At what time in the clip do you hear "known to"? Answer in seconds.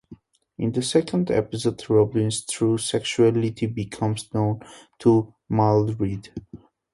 4.33-5.31